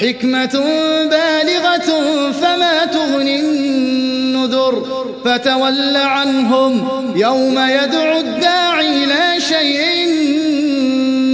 [0.00, 0.64] حكمة
[1.10, 1.90] بالغة
[2.32, 10.08] فما تغني النذر فتول عنهم يوم يدعو الداعي لا شيء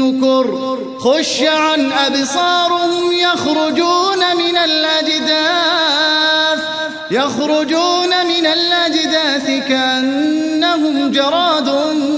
[0.02, 0.74] نكر.
[0.98, 6.14] خش عن أبصارهم يخرجون من الأجداث
[7.10, 11.70] يخرجون من الأجداث كأنهم جراد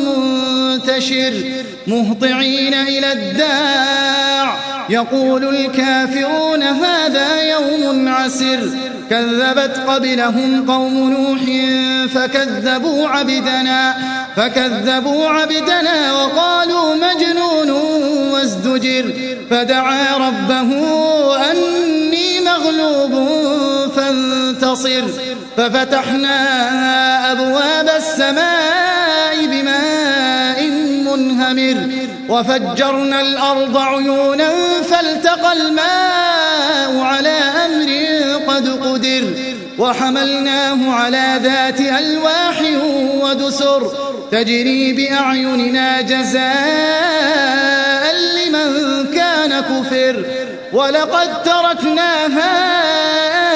[0.07, 1.33] منتشر
[1.87, 4.36] مهطعين إلى الداع
[4.89, 8.61] يقول الكافرون هذا يوم عسر.
[9.11, 11.41] كذبت قبلهم قوم نوح
[12.15, 13.97] فكذبوا عبدنا
[14.37, 17.71] فكذبوا عبدنا وقالوا مجنون
[18.33, 19.13] وازدجر.
[19.51, 20.71] فدعا ربه
[21.51, 23.29] أني مغلوب
[23.97, 25.03] فانتصر.
[25.57, 26.39] ففتحنا
[27.33, 30.69] أبواب السماء بماء
[31.07, 32.06] منهمر.
[32.29, 34.51] وفجرنا الأرض عيونا
[34.91, 37.91] فالتقى الماء على أمر
[38.47, 39.25] قد قدر
[39.79, 42.63] وحملناه على ذات ألواح
[43.23, 43.93] ودسر
[44.33, 46.47] تجري بأعيننا جزاء
[48.37, 50.25] لمن كان كفر
[50.73, 52.77] ولقد تركناها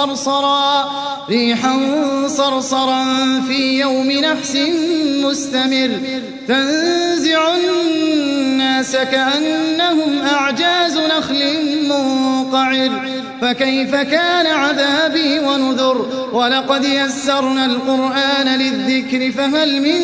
[0.00, 0.90] صرصرا
[1.28, 1.76] ريحا
[2.26, 3.04] صرصرا
[3.48, 4.56] في يوم نحس
[5.24, 5.90] مستمر.
[6.48, 11.42] تنزع الناس كأنهم أعجاز نخل
[11.88, 12.90] منقعر.
[13.40, 20.00] فكيف كان عذابي ونذر؟ ولقد يسرنا القرآن للذكر فهل من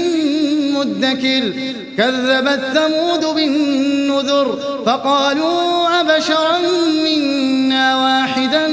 [0.75, 1.53] مدكر؟
[1.99, 6.59] كذبت ثمود بالنذر فقالوا أبشرا
[7.05, 8.67] منا واحدا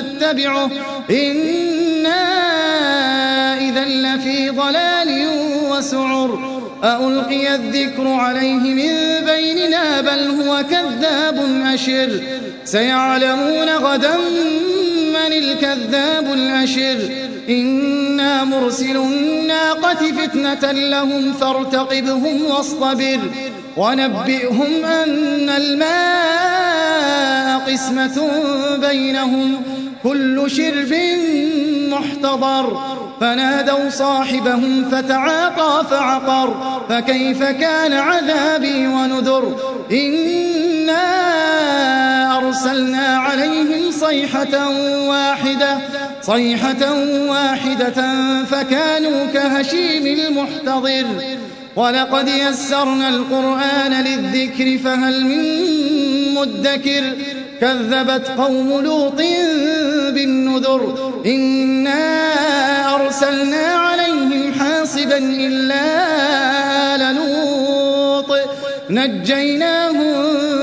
[0.00, 0.70] نتبعه.
[1.10, 2.22] إنا
[3.60, 5.26] إذا لفي ضلال
[5.70, 6.52] وسعر.
[6.84, 8.92] ألقي الذكر عليه من
[9.26, 12.20] بيننا بل هو كذاب أشر.
[12.64, 14.16] سيعلمون غدا
[15.08, 16.98] من الكذاب الأشر.
[17.48, 23.20] إنا مرسل الناقة فتنة لهم فارتقبهم واصطبر.
[23.76, 26.52] ونبئهم أن الماء
[27.72, 28.30] قسمة
[28.76, 29.62] بينهم.
[30.02, 30.94] كل شرب
[31.88, 32.80] محتضر.
[33.20, 36.80] فنادوا صاحبهم فتعاطى فعقر.
[36.88, 39.56] فكيف كان عذابي ونذر؟
[39.92, 41.02] إنا
[42.38, 44.68] أرسلنا عليهم صيحة
[45.08, 45.78] واحدة.
[46.22, 46.92] صيحة
[47.28, 47.94] واحدة
[48.44, 51.06] فكانوا كهشيم المحتضر.
[51.76, 55.44] ولقد يسرنا القرآن للذكر فهل من
[56.34, 57.12] مدكر؟
[57.60, 59.20] كذبت قوم لوط
[60.14, 61.12] بالنذر.
[61.26, 62.02] إنا
[62.94, 65.86] أرسلنا عليهم حاصبا إلا
[67.02, 68.30] لنوط
[68.90, 70.14] نجيناهم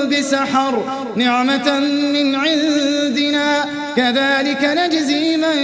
[0.10, 0.84] بسحر
[1.16, 1.80] نعمة
[2.14, 3.66] من عندنا.
[3.96, 5.58] كذلك نجزي من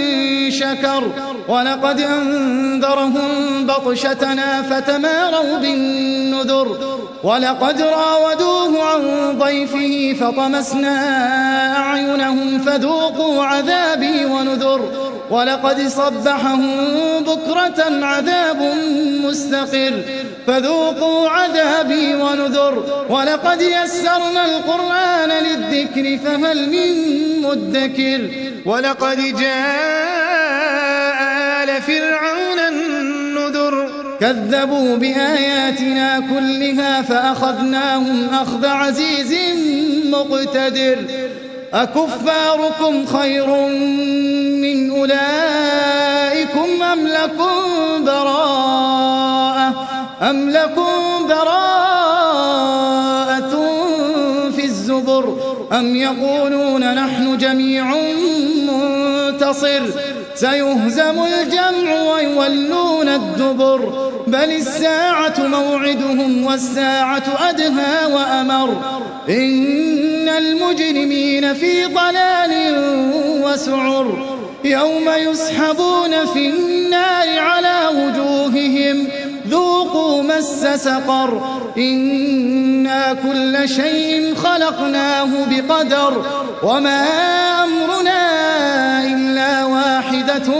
[0.50, 1.25] شكر.
[1.48, 6.78] ولقد أنذرهم بطشتنا فتماروا بالنذر.
[7.22, 9.02] ولقد راودوه عن
[9.38, 10.96] ضيفه فطمسنا
[11.78, 14.80] أعينهم فذوقوا عذابي ونذر.
[15.30, 16.76] ولقد صبحهم
[17.20, 18.74] بكرة عذاب
[19.24, 20.02] مستقر
[20.46, 23.04] فذوقوا عذابي ونذر.
[23.10, 26.90] ولقد يسرنا القرآن للذكر فهل من
[27.42, 28.30] مدكر.
[28.66, 30.05] ولقد جاء
[34.20, 39.34] كذبوا بآياتنا كلها فأخذناهم أخذ عزيز
[40.10, 40.98] مقتدر.
[41.74, 43.46] أكفاركم خير
[44.62, 49.88] من أولئكم أم لكم براءة؟
[50.22, 52.16] أم لكم براءة
[54.56, 55.36] في الزبر؟
[55.72, 57.94] أم يقولون نحن جميع
[58.66, 59.82] منتصر؟
[60.34, 64.05] سيهزم الجمع ويولون الدبر.
[64.26, 69.00] بل الساعة موعدهم والساعة أدهى وأمر.
[69.28, 72.52] إن المجرمين في ضلال
[73.42, 74.36] وسعر.
[74.64, 79.08] يوم يسحبون في النار على وجوههم.
[79.48, 81.58] ذوقوا مس سقر.
[81.78, 86.24] إنا كل شيء خلقناه بقدر.
[86.62, 87.04] وما
[87.64, 88.20] أمرنا
[89.06, 90.52] إلا واحدة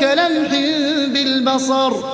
[0.00, 0.50] كلمح
[1.08, 2.13] بالبصر.